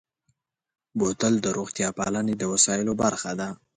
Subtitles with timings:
[0.97, 3.49] بوتل د روغتیا پالنې د وسایلو برخه ده.